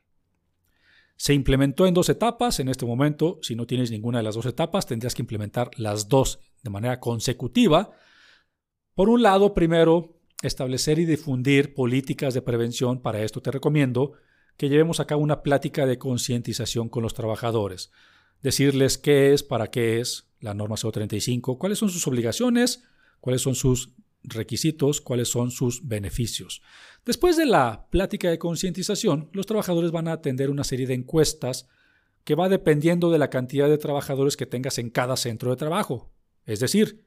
Se 1.19 1.35
implementó 1.35 1.87
en 1.87 1.95
dos 1.95 2.09
etapas. 2.09 2.61
En 2.61 2.69
este 2.69 2.87
momento, 2.87 3.41
si 3.43 3.57
no 3.57 3.67
tienes 3.67 3.91
ninguna 3.91 4.19
de 4.19 4.25
las 4.25 4.37
dos 4.37 4.47
etapas, 4.47 4.87
tendrías 4.87 5.15
que 5.15 5.23
implementar 5.23 5.71
las 5.77 6.09
dos 6.09 6.39
de 6.63 6.71
manera 6.71 7.01
consecutiva. 7.01 7.91
Por 8.95 9.09
un 9.11 9.23
lado, 9.23 9.53
primero, 9.53 10.21
establecer 10.43 11.01
y 11.01 11.05
difundir 11.05 11.75
políticas 11.75 12.35
de 12.35 12.43
prevención. 12.43 13.03
Para 13.03 13.23
esto 13.23 13.43
te 13.43 13.51
recomiendo 13.51 14.13
que 14.57 14.69
llevemos 14.69 15.01
a 15.01 15.07
cabo 15.07 15.21
una 15.21 15.43
plática 15.43 15.87
de 15.87 15.99
concientización 15.99 16.89
con 16.89 17.03
los 17.03 17.15
trabajadores. 17.15 17.91
Decirles 18.41 18.97
qué 18.97 19.33
es, 19.33 19.43
para 19.43 19.73
qué 19.73 19.99
es 19.99 20.29
la 20.41 20.55
norma 20.55 20.77
035, 20.77 21.59
cuáles 21.59 21.81
son 21.81 21.91
sus 21.91 22.07
obligaciones, 22.07 22.85
cuáles 23.21 23.43
son 23.43 23.57
sus 23.57 23.93
requisitos, 24.23 25.01
cuáles 25.01 25.29
son 25.29 25.51
sus 25.51 25.87
beneficios. 25.87 26.63
Después 27.05 27.37
de 27.37 27.47
la 27.47 27.89
plática 27.91 28.31
de 28.31 28.39
concientización, 28.39 29.31
los 29.33 29.47
trabajadores 29.47 29.91
van 29.91 30.09
a 30.09 30.13
atender 30.13 30.51
una 30.51 30.65
serie 30.65 30.87
de 30.87 30.95
encuestas 30.95 31.69
que 32.25 32.35
va 32.35 32.49
dependiendo 32.49 33.11
de 33.11 33.19
la 33.19 33.31
cantidad 33.31 33.69
de 33.69 33.79
trabajadores 33.79 34.37
que 34.37 34.47
tengas 34.47 34.79
en 34.79 34.91
cada 34.91 35.17
centro 35.17 35.51
de 35.51 35.57
trabajo, 35.57 36.13
es 36.45 36.61
decir, 36.61 37.07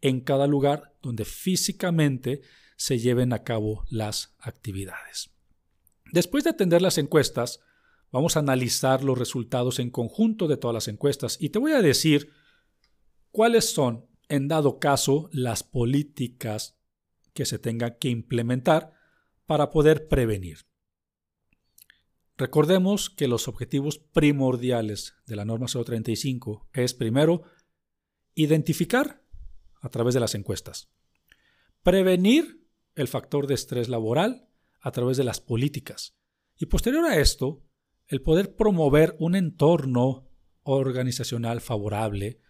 en 0.00 0.20
cada 0.20 0.46
lugar 0.46 0.94
donde 1.02 1.24
físicamente 1.24 2.42
se 2.76 2.98
lleven 2.98 3.32
a 3.32 3.42
cabo 3.42 3.84
las 3.90 4.34
actividades. 4.38 5.30
Después 6.12 6.44
de 6.44 6.50
atender 6.50 6.82
las 6.82 6.98
encuestas, 6.98 7.60
vamos 8.10 8.36
a 8.36 8.40
analizar 8.40 9.04
los 9.04 9.18
resultados 9.18 9.78
en 9.78 9.90
conjunto 9.90 10.48
de 10.48 10.56
todas 10.56 10.74
las 10.74 10.88
encuestas 10.88 11.36
y 11.40 11.50
te 11.50 11.58
voy 11.58 11.72
a 11.72 11.82
decir 11.82 12.30
cuáles 13.30 13.70
son 13.70 14.06
en 14.30 14.48
dado 14.48 14.78
caso, 14.78 15.28
las 15.32 15.62
políticas 15.62 16.78
que 17.34 17.44
se 17.44 17.58
tengan 17.58 17.96
que 18.00 18.08
implementar 18.08 18.94
para 19.44 19.70
poder 19.70 20.08
prevenir. 20.08 20.66
Recordemos 22.38 23.10
que 23.10 23.28
los 23.28 23.48
objetivos 23.48 23.98
primordiales 23.98 25.14
de 25.26 25.36
la 25.36 25.44
norma 25.44 25.66
035 25.66 26.70
es 26.72 26.94
primero 26.94 27.42
identificar 28.34 29.22
a 29.82 29.88
través 29.90 30.14
de 30.14 30.20
las 30.20 30.34
encuestas, 30.34 30.90
prevenir 31.82 32.66
el 32.94 33.08
factor 33.08 33.46
de 33.46 33.54
estrés 33.54 33.88
laboral 33.88 34.48
a 34.80 34.92
través 34.92 35.16
de 35.16 35.24
las 35.24 35.40
políticas 35.40 36.16
y 36.56 36.66
posterior 36.66 37.04
a 37.04 37.18
esto, 37.18 37.64
el 38.06 38.22
poder 38.22 38.54
promover 38.54 39.16
un 39.18 39.34
entorno 39.34 40.28
organizacional 40.62 41.60
favorable 41.60 42.40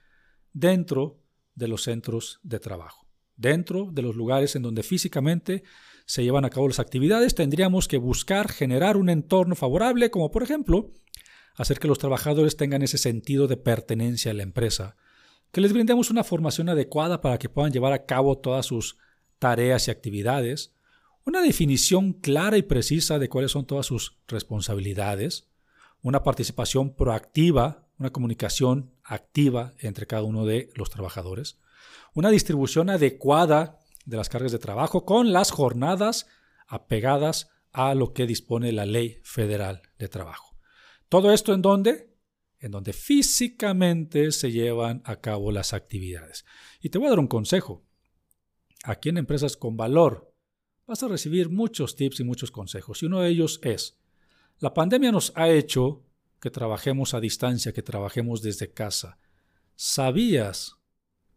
dentro 0.52 1.20
de 1.54 1.69
los 1.69 1.83
centros 1.83 2.40
de 2.42 2.61
trabajo. 2.61 3.07
Dentro 3.37 3.88
de 3.90 4.02
los 4.02 4.16
lugares 4.16 4.54
en 4.57 4.62
donde 4.62 4.83
físicamente 4.83 5.62
se 6.07 6.23
llevan 6.23 6.45
a 6.45 6.50
cabo 6.50 6.69
las 6.69 6.80
actividades, 6.80 7.35
tendríamos 7.35 7.88
que 7.88 7.97
buscar 7.97 8.50
generar 8.50 8.97
un 8.97 9.09
entorno 9.09 9.54
favorable, 9.54 10.11
como 10.11 10.30
por 10.30 10.42
ejemplo, 10.42 10.92
hacer 11.54 11.78
que 11.78 11.88
los 11.88 11.99
trabajadores 11.99 12.57
tengan 12.57 12.83
ese 12.83 12.99
sentido 12.99 13.47
de 13.47 13.57
pertenencia 13.57 14.30
a 14.30 14.35
la 14.35 14.42
empresa, 14.42 14.97
que 15.52 15.61
les 15.61 15.73
brindemos 15.73 16.11
una 16.11 16.25
formación 16.25 16.69
adecuada 16.69 17.21
para 17.21 17.38
que 17.38 17.49
puedan 17.49 17.73
llevar 17.73 17.92
a 17.92 18.07
cabo 18.07 18.38
todas 18.38 18.66
sus 18.66 18.97
tareas 19.38 19.88
y 19.88 19.90
actividades, 19.90 20.75
una 21.25 21.42
definición 21.42 22.12
clara 22.12 22.57
y 22.57 22.62
precisa 22.62 23.19
de 23.19 23.28
cuáles 23.28 23.52
son 23.52 23.66
todas 23.66 23.87
sus 23.87 24.19
responsabilidades, 24.26 25.49
una 26.02 26.23
participación 26.23 26.95
proactiva, 26.95 27.87
una 27.99 28.11
comunicación 28.11 28.92
activa 29.11 29.75
entre 29.81 30.07
cada 30.07 30.23
uno 30.23 30.47
de 30.47 30.71
los 30.76 30.88
trabajadores, 30.88 31.59
una 32.14 32.31
distribución 32.31 32.90
adecuada 32.90 33.81
de 34.05 34.17
las 34.17 34.29
cargas 34.29 34.52
de 34.52 34.61
trabajo 34.61 35.05
con 35.05 35.33
las 35.33 35.50
jornadas 35.50 36.26
apegadas 36.69 37.50
a 37.73 37.95
lo 37.95 38.12
que 38.12 38.26
dispone 38.26 38.71
la 38.71 38.87
ley 38.87 39.19
federal 39.25 39.83
de 39.99 40.09
trabajo. 40.09 40.57
Todo 41.09 41.33
esto 41.33 41.52
en 41.52 41.61
donde? 41.61 42.14
En 42.61 42.71
donde 42.71 42.93
físicamente 42.93 44.31
se 44.31 44.52
llevan 44.52 45.02
a 45.05 45.17
cabo 45.17 45.50
las 45.50 45.73
actividades. 45.73 46.45
Y 46.81 46.90
te 46.90 46.99
voy 46.99 47.09
a 47.09 47.11
dar 47.11 47.19
un 47.19 47.26
consejo. 47.26 47.85
Aquí 48.85 49.09
en 49.09 49.19
Empresas 49.19 49.57
con 49.57 49.76
Valor 49.76 50.33
vas 50.87 51.02
a 51.02 51.09
recibir 51.09 51.49
muchos 51.49 51.97
tips 51.97 52.21
y 52.21 52.25
muchos 52.25 52.52
consejos. 52.52 53.02
Y 53.02 53.07
uno 53.07 53.21
de 53.21 53.31
ellos 53.31 53.59
es, 53.64 53.99
la 54.59 54.73
pandemia 54.73 55.11
nos 55.11 55.33
ha 55.35 55.49
hecho 55.49 56.05
que 56.40 56.50
trabajemos 56.50 57.14
a 57.14 57.20
distancia, 57.20 57.73
que 57.73 57.82
trabajemos 57.82 58.42
desde 58.42 58.73
casa. 58.73 59.18
¿Sabías 59.76 60.76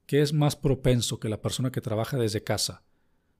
que 0.05 0.21
es 0.21 0.33
más 0.33 0.55
propenso 0.55 1.19
que 1.19 1.29
la 1.29 1.41
persona 1.41 1.71
que 1.71 1.81
trabaja 1.81 2.17
desde 2.17 2.43
casa 2.43 2.83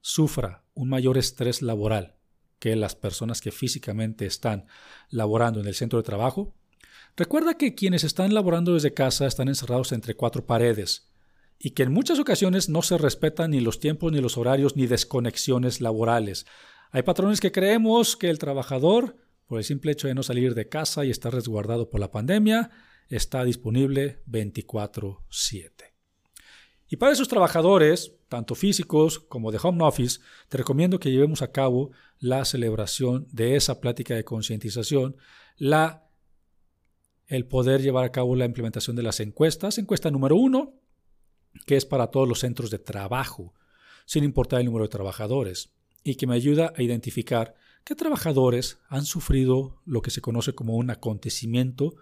sufra 0.01 0.63
un 0.73 0.89
mayor 0.89 1.17
estrés 1.17 1.61
laboral 1.61 2.17
que 2.59 2.75
las 2.75 2.95
personas 2.95 3.41
que 3.41 3.51
físicamente 3.51 4.25
están 4.25 4.65
laborando 5.09 5.59
en 5.59 5.67
el 5.67 5.75
centro 5.75 5.97
de 5.97 6.03
trabajo? 6.03 6.53
Recuerda 7.15 7.57
que 7.57 7.75
quienes 7.75 8.03
están 8.03 8.33
laborando 8.33 8.73
desde 8.73 8.93
casa 8.93 9.27
están 9.27 9.47
encerrados 9.47 9.91
entre 9.91 10.15
cuatro 10.15 10.45
paredes 10.45 11.09
y 11.59 11.71
que 11.71 11.83
en 11.83 11.93
muchas 11.93 12.19
ocasiones 12.19 12.69
no 12.69 12.81
se 12.81 12.97
respetan 12.97 13.51
ni 13.51 13.61
los 13.61 13.79
tiempos, 13.79 14.11
ni 14.11 14.19
los 14.19 14.37
horarios, 14.37 14.75
ni 14.75 14.87
desconexiones 14.87 15.79
laborales. 15.79 16.45
Hay 16.91 17.03
patrones 17.03 17.39
que 17.39 17.51
creemos 17.51 18.17
que 18.17 18.29
el 18.29 18.39
trabajador 18.39 19.15
por 19.47 19.57
el 19.59 19.63
simple 19.63 19.91
hecho 19.91 20.07
de 20.07 20.15
no 20.15 20.23
salir 20.23 20.55
de 20.55 20.69
casa 20.69 21.05
y 21.05 21.09
estar 21.09 21.33
resguardado 21.33 21.89
por 21.89 21.99
la 21.99 22.11
pandemia, 22.11 22.71
está 23.09 23.43
disponible 23.43 24.21
24/7. 24.25 25.93
Y 26.87 26.97
para 26.97 27.11
esos 27.11 27.27
trabajadores, 27.27 28.15
tanto 28.29 28.55
físicos 28.55 29.19
como 29.19 29.51
de 29.51 29.59
home 29.61 29.83
office, 29.83 30.19
te 30.49 30.57
recomiendo 30.57 30.99
que 30.99 31.11
llevemos 31.11 31.41
a 31.41 31.51
cabo 31.51 31.91
la 32.19 32.45
celebración 32.45 33.27
de 33.31 33.55
esa 33.55 33.81
plática 33.81 34.15
de 34.15 34.23
concientización, 34.23 35.17
la 35.57 36.03
el 37.27 37.47
poder 37.47 37.81
llevar 37.81 38.03
a 38.03 38.11
cabo 38.11 38.35
la 38.35 38.45
implementación 38.45 38.95
de 38.95 39.03
las 39.03 39.19
encuestas. 39.19 39.77
Encuesta 39.77 40.11
número 40.11 40.35
uno, 40.35 40.75
que 41.65 41.77
es 41.77 41.85
para 41.85 42.07
todos 42.07 42.27
los 42.27 42.39
centros 42.39 42.69
de 42.69 42.79
trabajo, 42.79 43.53
sin 44.05 44.23
importar 44.23 44.59
el 44.59 44.67
número 44.67 44.85
de 44.85 44.89
trabajadores, 44.89 45.73
y 46.03 46.15
que 46.15 46.27
me 46.27 46.35
ayuda 46.35 46.73
a 46.75 46.83
identificar 46.83 47.55
¿Qué 47.83 47.95
trabajadores 47.95 48.79
han 48.87 49.05
sufrido 49.05 49.81
lo 49.85 50.01
que 50.01 50.11
se 50.11 50.21
conoce 50.21 50.53
como 50.55 50.75
un 50.75 50.89
acontecimiento 50.89 51.95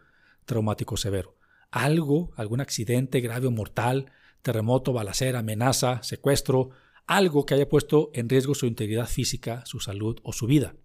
traumático 0.45 0.97
severo. 0.97 1.37
Algo, 1.71 2.31
algún 2.35 2.61
accidente 2.61 3.21
grave 3.21 3.47
o 3.47 3.51
mortal, 3.51 4.11
terremoto, 4.41 4.93
balacera, 4.93 5.39
amenaza, 5.39 6.03
secuestro, 6.03 6.71
algo 7.07 7.45
que 7.45 7.53
haya 7.53 7.69
puesto 7.69 8.11
en 8.13 8.29
riesgo 8.29 8.55
su 8.55 8.65
integridad 8.65 9.07
física, 9.07 9.65
su 9.65 9.79
salud 9.79 10.19
o 10.23 10.33
su 10.33 10.47
vida, 10.47 10.75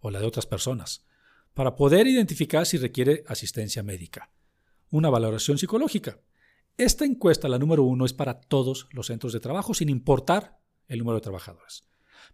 o 0.00 0.10
la 0.10 0.20
de 0.20 0.26
otras 0.26 0.46
personas, 0.46 1.06
para 1.54 1.74
poder 1.74 2.06
identificar 2.06 2.66
si 2.66 2.76
requiere 2.76 3.24
asistencia 3.26 3.82
médica. 3.82 4.30
Una 4.90 5.10
valoración 5.10 5.58
psicológica. 5.58 6.20
Esta 6.76 7.04
encuesta, 7.04 7.48
la 7.48 7.58
número 7.58 7.82
uno, 7.82 8.04
es 8.04 8.12
para 8.12 8.40
todos 8.40 8.88
los 8.92 9.06
centros 9.06 9.32
de 9.32 9.40
trabajo, 9.40 9.74
sin 9.74 9.88
importar 9.88 10.60
el 10.86 11.00
número 11.00 11.16
de 11.16 11.22
trabajadores. 11.22 11.84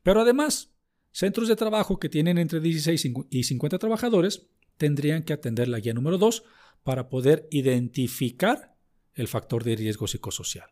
Pero 0.03 0.21
además, 0.21 0.74
Centros 1.15 1.47
de 1.47 1.55
trabajo 1.55 2.01
que 2.01 2.09
tienen 2.09 2.39
entre 2.39 2.59
16 2.59 3.13
y 3.31 3.45
50 3.45 3.79
trabajadores 3.79 4.49
tendrían 4.77 5.23
que 5.23 5.33
atender 5.33 5.69
la 5.69 5.79
guía 5.79 5.95
número 5.95 6.19
2 6.19 6.43
para 6.83 7.09
poder 7.09 7.47
identificar 7.53 8.75
el 9.15 9.29
factor 9.29 9.63
de 9.63 9.77
riesgo 9.77 10.09
psicosocial. 10.09 10.71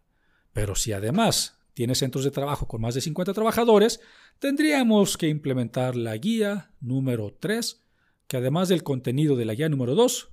Pero 0.52 0.74
si 0.74 0.92
además 0.92 1.60
tiene 1.74 1.94
centros 1.94 2.24
de 2.24 2.32
trabajo 2.32 2.66
con 2.66 2.80
más 2.80 2.96
de 2.96 3.02
50 3.02 3.32
trabajadores, 3.34 4.00
tendríamos 4.40 5.16
que 5.16 5.28
implementar 5.28 5.94
la 5.94 6.16
guía 6.16 6.72
número 6.80 7.36
3, 7.38 7.80
que 8.26 8.38
además 8.38 8.68
del 8.68 8.82
contenido 8.82 9.36
de 9.36 9.44
la 9.44 9.54
guía 9.54 9.68
número 9.68 9.94
2, 9.94 10.28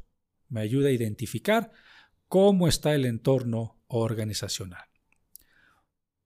me 0.47 0.61
ayuda 0.61 0.89
a 0.89 0.91
identificar 0.91 1.71
cómo 2.27 2.67
está 2.67 2.95
el 2.95 3.05
entorno 3.05 3.79
organizacional. 3.85 4.85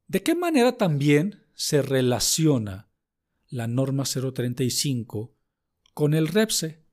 ¿De 0.07 0.23
qué 0.23 0.35
manera 0.35 0.77
también 0.77 1.43
se 1.53 1.81
relaciona 1.81 2.92
la 3.53 3.67
norma 3.67 4.03
035 4.03 5.31
con 5.93 6.15
el 6.15 6.27
REPSE. 6.27 6.83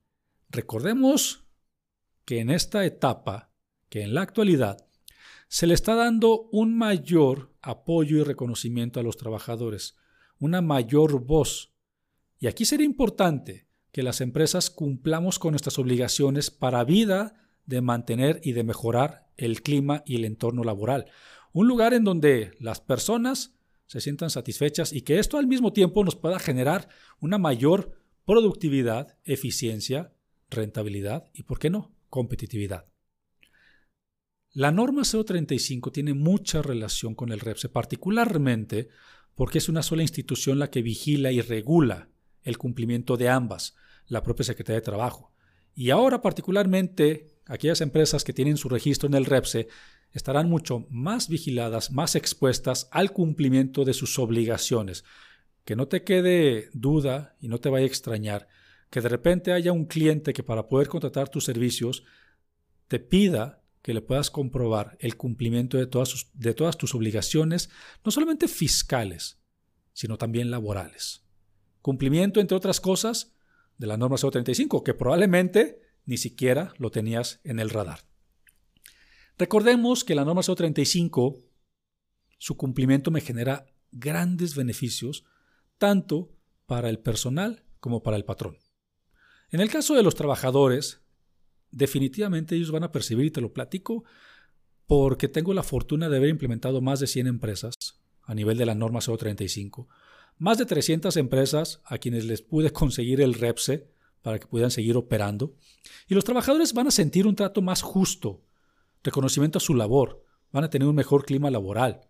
Recordemos 0.47 1.47
que 2.23 2.39
en 2.39 2.51
esta 2.51 2.85
etapa, 2.85 3.51
que 3.89 4.03
en 4.03 4.13
la 4.13 4.21
actualidad, 4.21 4.87
se 5.47 5.65
le 5.65 5.73
está 5.73 5.95
dando 5.95 6.49
un 6.51 6.77
mayor 6.77 7.51
apoyo 7.63 8.17
y 8.19 8.23
reconocimiento 8.23 8.99
a 8.99 9.03
los 9.03 9.17
trabajadores, 9.17 9.97
una 10.37 10.61
mayor 10.61 11.25
voz. 11.25 11.73
Y 12.37 12.45
aquí 12.45 12.65
sería 12.65 12.85
importante 12.85 13.67
que 13.91 14.03
las 14.03 14.21
empresas 14.21 14.69
cumplamos 14.69 15.39
con 15.39 15.53
nuestras 15.53 15.79
obligaciones 15.79 16.51
para 16.51 16.83
vida 16.83 17.33
de 17.65 17.81
mantener 17.81 18.39
y 18.43 18.51
de 18.51 18.63
mejorar 18.63 19.31
el 19.35 19.63
clima 19.63 20.03
y 20.05 20.17
el 20.17 20.25
entorno 20.25 20.63
laboral. 20.63 21.07
Un 21.53 21.67
lugar 21.67 21.95
en 21.95 22.03
donde 22.03 22.51
las 22.59 22.81
personas 22.81 23.57
se 23.91 23.99
sientan 23.99 24.29
satisfechas 24.29 24.93
y 24.93 25.01
que 25.01 25.19
esto 25.19 25.37
al 25.37 25.47
mismo 25.47 25.73
tiempo 25.73 26.05
nos 26.05 26.15
pueda 26.15 26.39
generar 26.39 26.87
una 27.19 27.37
mayor 27.37 27.91
productividad, 28.23 29.17
eficiencia, 29.25 30.13
rentabilidad 30.49 31.29
y, 31.33 31.43
¿por 31.43 31.59
qué 31.59 31.69
no?, 31.69 31.93
competitividad. 32.07 32.85
La 34.53 34.71
norma 34.71 35.01
035 35.03 35.91
tiene 35.91 36.13
mucha 36.13 36.61
relación 36.61 37.15
con 37.15 37.33
el 37.33 37.41
REPSE, 37.41 37.67
particularmente 37.67 38.87
porque 39.35 39.57
es 39.57 39.67
una 39.67 39.83
sola 39.83 40.03
institución 40.03 40.57
la 40.57 40.69
que 40.69 40.81
vigila 40.81 41.33
y 41.33 41.41
regula 41.41 42.07
el 42.43 42.57
cumplimiento 42.57 43.17
de 43.17 43.27
ambas, 43.27 43.75
la 44.07 44.23
propia 44.23 44.45
Secretaría 44.45 44.79
de 44.79 44.85
Trabajo. 44.85 45.33
Y 45.75 45.89
ahora 45.89 46.21
particularmente 46.21 47.27
aquellas 47.45 47.81
empresas 47.81 48.23
que 48.23 48.31
tienen 48.31 48.55
su 48.55 48.69
registro 48.69 49.09
en 49.09 49.15
el 49.15 49.25
REPSE 49.25 49.67
estarán 50.13 50.49
mucho 50.49 50.85
más 50.89 51.29
vigiladas, 51.29 51.91
más 51.91 52.15
expuestas 52.15 52.87
al 52.91 53.11
cumplimiento 53.11 53.85
de 53.85 53.93
sus 53.93 54.19
obligaciones. 54.19 55.03
Que 55.65 55.75
no 55.75 55.87
te 55.87 56.03
quede 56.03 56.69
duda 56.73 57.35
y 57.39 57.47
no 57.47 57.59
te 57.59 57.69
vaya 57.69 57.85
a 57.85 57.87
extrañar 57.87 58.47
que 58.91 59.01
de 59.01 59.09
repente 59.09 59.53
haya 59.53 59.71
un 59.71 59.85
cliente 59.85 60.33
que 60.33 60.43
para 60.43 60.67
poder 60.67 60.89
contratar 60.89 61.29
tus 61.29 61.45
servicios 61.45 62.03
te 62.87 62.99
pida 62.99 63.63
que 63.81 63.93
le 63.93 64.01
puedas 64.01 64.29
comprobar 64.29 64.97
el 64.99 65.17
cumplimiento 65.17 65.77
de 65.77 65.87
todas, 65.87 66.27
de 66.33 66.53
todas 66.53 66.77
tus 66.77 66.93
obligaciones, 66.93 67.69
no 68.03 68.11
solamente 68.11 68.47
fiscales, 68.47 69.39
sino 69.93 70.17
también 70.17 70.51
laborales. 70.51 71.23
Cumplimiento, 71.81 72.39
entre 72.39 72.57
otras 72.57 72.79
cosas, 72.79 73.33
de 73.77 73.87
la 73.87 73.97
norma 73.97 74.17
035, 74.17 74.83
que 74.83 74.93
probablemente 74.93 75.81
ni 76.05 76.17
siquiera 76.17 76.73
lo 76.77 76.91
tenías 76.91 77.39
en 77.43 77.59
el 77.59 77.71
radar. 77.71 78.10
Recordemos 79.41 80.03
que 80.03 80.13
la 80.13 80.23
norma 80.23 80.43
035, 80.43 81.35
su 82.37 82.57
cumplimiento 82.57 83.09
me 83.09 83.21
genera 83.21 83.65
grandes 83.91 84.53
beneficios 84.53 85.23
tanto 85.79 86.29
para 86.67 86.89
el 86.89 86.99
personal 86.99 87.63
como 87.79 88.03
para 88.03 88.17
el 88.17 88.23
patrón. 88.23 88.59
En 89.49 89.59
el 89.59 89.71
caso 89.71 89.95
de 89.95 90.03
los 90.03 90.13
trabajadores, 90.13 91.01
definitivamente 91.71 92.55
ellos 92.55 92.69
van 92.69 92.83
a 92.83 92.91
percibir, 92.91 93.25
y 93.25 93.31
te 93.31 93.41
lo 93.41 93.51
platico, 93.51 94.03
porque 94.85 95.27
tengo 95.27 95.55
la 95.55 95.63
fortuna 95.63 96.07
de 96.07 96.17
haber 96.17 96.29
implementado 96.29 96.79
más 96.79 96.99
de 96.99 97.07
100 97.07 97.25
empresas 97.25 97.73
a 98.21 98.35
nivel 98.35 98.59
de 98.59 98.67
la 98.67 98.75
norma 98.75 98.99
035, 98.99 99.89
más 100.37 100.59
de 100.59 100.67
300 100.67 101.17
empresas 101.17 101.81
a 101.85 101.97
quienes 101.97 102.25
les 102.25 102.43
pude 102.43 102.69
conseguir 102.69 103.21
el 103.21 103.33
REPSE 103.33 103.89
para 104.21 104.37
que 104.37 104.45
puedan 104.45 104.69
seguir 104.69 104.97
operando, 104.97 105.55
y 106.07 106.13
los 106.13 106.25
trabajadores 106.25 106.73
van 106.73 106.85
a 106.85 106.91
sentir 106.91 107.25
un 107.25 107.35
trato 107.35 107.63
más 107.63 107.81
justo, 107.81 108.43
reconocimiento 109.03 109.57
a 109.57 109.61
su 109.61 109.73
labor, 109.73 110.23
van 110.51 110.63
a 110.63 110.69
tener 110.69 110.87
un 110.87 110.95
mejor 110.95 111.25
clima 111.25 111.49
laboral, 111.51 112.09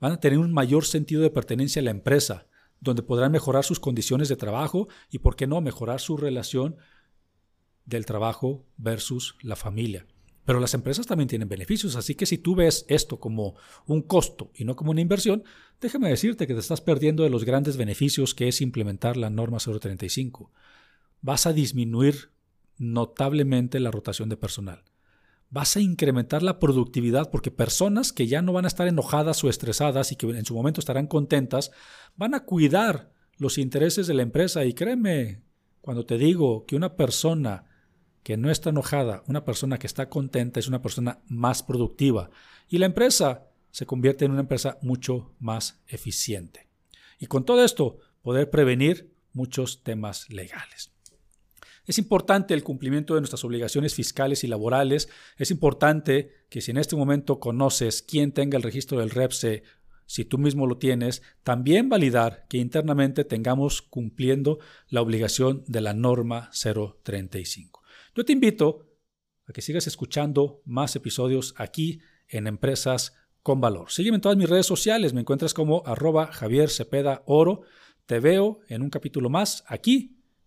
van 0.00 0.12
a 0.12 0.20
tener 0.20 0.38
un 0.38 0.52
mayor 0.52 0.84
sentido 0.84 1.22
de 1.22 1.30
pertenencia 1.30 1.80
a 1.80 1.84
la 1.84 1.90
empresa, 1.90 2.48
donde 2.80 3.02
podrán 3.02 3.30
mejorar 3.30 3.64
sus 3.64 3.78
condiciones 3.78 4.28
de 4.28 4.36
trabajo 4.36 4.88
y, 5.10 5.20
por 5.20 5.36
qué 5.36 5.46
no, 5.46 5.60
mejorar 5.60 6.00
su 6.00 6.16
relación 6.16 6.76
del 7.84 8.06
trabajo 8.06 8.66
versus 8.76 9.36
la 9.42 9.54
familia. 9.54 10.06
Pero 10.44 10.58
las 10.58 10.74
empresas 10.74 11.06
también 11.06 11.28
tienen 11.28 11.48
beneficios, 11.48 11.94
así 11.94 12.16
que 12.16 12.26
si 12.26 12.36
tú 12.36 12.56
ves 12.56 12.84
esto 12.88 13.20
como 13.20 13.54
un 13.86 14.02
costo 14.02 14.50
y 14.54 14.64
no 14.64 14.74
como 14.74 14.90
una 14.90 15.00
inversión, 15.00 15.44
déjame 15.80 16.08
decirte 16.08 16.48
que 16.48 16.54
te 16.54 16.60
estás 16.60 16.80
perdiendo 16.80 17.22
de 17.22 17.30
los 17.30 17.44
grandes 17.44 17.76
beneficios 17.76 18.34
que 18.34 18.48
es 18.48 18.60
implementar 18.60 19.16
la 19.16 19.30
norma 19.30 19.58
035. 19.58 20.50
Vas 21.20 21.46
a 21.46 21.52
disminuir 21.52 22.32
notablemente 22.78 23.78
la 23.78 23.92
rotación 23.92 24.28
de 24.28 24.36
personal. 24.36 24.82
Vas 25.52 25.76
a 25.76 25.80
incrementar 25.80 26.42
la 26.42 26.58
productividad 26.58 27.30
porque 27.30 27.50
personas 27.50 28.14
que 28.14 28.26
ya 28.26 28.40
no 28.40 28.54
van 28.54 28.64
a 28.64 28.68
estar 28.68 28.88
enojadas 28.88 29.44
o 29.44 29.50
estresadas 29.50 30.10
y 30.10 30.16
que 30.16 30.26
en 30.26 30.46
su 30.46 30.54
momento 30.54 30.80
estarán 30.80 31.06
contentas, 31.06 31.72
van 32.16 32.34
a 32.34 32.46
cuidar 32.46 33.12
los 33.36 33.58
intereses 33.58 34.06
de 34.06 34.14
la 34.14 34.22
empresa. 34.22 34.64
Y 34.64 34.72
créeme, 34.72 35.42
cuando 35.82 36.06
te 36.06 36.16
digo 36.16 36.64
que 36.64 36.74
una 36.74 36.96
persona 36.96 37.66
que 38.22 38.38
no 38.38 38.50
está 38.50 38.70
enojada, 38.70 39.24
una 39.26 39.44
persona 39.44 39.78
que 39.78 39.86
está 39.86 40.08
contenta 40.08 40.58
es 40.58 40.68
una 40.68 40.80
persona 40.80 41.20
más 41.26 41.62
productiva 41.62 42.30
y 42.66 42.78
la 42.78 42.86
empresa 42.86 43.50
se 43.70 43.84
convierte 43.84 44.24
en 44.24 44.30
una 44.30 44.40
empresa 44.40 44.78
mucho 44.80 45.34
más 45.38 45.82
eficiente. 45.86 46.66
Y 47.18 47.26
con 47.26 47.44
todo 47.44 47.62
esto, 47.62 47.98
poder 48.22 48.48
prevenir 48.48 49.12
muchos 49.34 49.82
temas 49.82 50.30
legales. 50.30 50.91
Es 51.84 51.98
importante 51.98 52.54
el 52.54 52.62
cumplimiento 52.62 53.14
de 53.14 53.20
nuestras 53.20 53.44
obligaciones 53.44 53.94
fiscales 53.94 54.44
y 54.44 54.46
laborales. 54.46 55.08
Es 55.36 55.50
importante 55.50 56.30
que 56.48 56.60
si 56.60 56.70
en 56.70 56.76
este 56.76 56.94
momento 56.94 57.40
conoces 57.40 58.02
quién 58.02 58.32
tenga 58.32 58.56
el 58.56 58.62
registro 58.62 59.00
del 59.00 59.10
REPSE, 59.10 59.64
si 60.06 60.24
tú 60.24 60.38
mismo 60.38 60.66
lo 60.66 60.78
tienes, 60.78 61.22
también 61.42 61.88
validar 61.88 62.46
que 62.48 62.58
internamente 62.58 63.24
tengamos 63.24 63.82
cumpliendo 63.82 64.58
la 64.88 65.00
obligación 65.00 65.64
de 65.66 65.80
la 65.80 65.94
norma 65.94 66.50
035. 66.52 67.82
Yo 68.14 68.24
te 68.24 68.32
invito 68.32 68.86
a 69.46 69.52
que 69.52 69.62
sigas 69.62 69.86
escuchando 69.86 70.60
más 70.64 70.94
episodios 70.96 71.54
aquí 71.56 72.00
en 72.28 72.46
Empresas 72.46 73.14
con 73.42 73.60
Valor. 73.60 73.90
Sígueme 73.90 74.16
en 74.16 74.20
todas 74.20 74.38
mis 74.38 74.48
redes 74.48 74.66
sociales, 74.66 75.14
me 75.14 75.20
encuentras 75.20 75.54
como 75.54 75.82
arroba 75.86 76.28
Javier 76.28 76.70
Cepeda 76.70 77.22
Oro. 77.26 77.62
Te 78.06 78.20
veo 78.20 78.60
en 78.68 78.82
un 78.82 78.90
capítulo 78.90 79.30
más 79.30 79.64
aquí 79.66 80.21